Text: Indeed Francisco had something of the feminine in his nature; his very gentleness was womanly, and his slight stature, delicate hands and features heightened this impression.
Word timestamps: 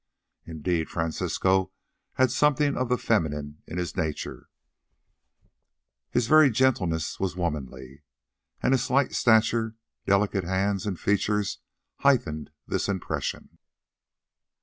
Indeed 0.47 0.89
Francisco 0.89 1.71
had 2.13 2.31
something 2.31 2.75
of 2.75 2.89
the 2.89 2.97
feminine 2.97 3.61
in 3.67 3.77
his 3.77 3.95
nature; 3.95 4.49
his 6.09 6.25
very 6.25 6.49
gentleness 6.49 7.19
was 7.19 7.35
womanly, 7.35 8.01
and 8.63 8.73
his 8.73 8.83
slight 8.83 9.13
stature, 9.13 9.75
delicate 10.07 10.43
hands 10.43 10.87
and 10.87 10.99
features 10.99 11.59
heightened 11.97 12.49
this 12.65 12.89
impression. 12.89 13.59